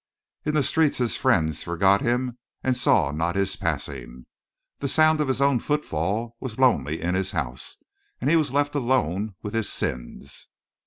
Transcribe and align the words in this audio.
"In 0.45 0.55
the 0.55 0.63
streets 0.63 0.97
his 0.97 1.15
friends 1.15 1.61
forgot 1.61 2.01
him 2.01 2.39
and 2.63 2.75
saw 2.75 3.11
not 3.11 3.35
his 3.35 3.55
passing. 3.55 4.25
The 4.79 4.89
sound 4.89 5.21
of 5.21 5.27
his 5.27 5.43
own 5.43 5.59
footfall 5.59 6.35
was 6.39 6.57
lonely 6.57 6.99
in 6.99 7.13
his 7.13 7.33
house, 7.33 7.77
and 8.19 8.27
he 8.27 8.35
was 8.35 8.51
left 8.51 8.73
alone 8.73 9.35
with 9.43 9.53
his 9.53 9.71
sins. 9.71 10.47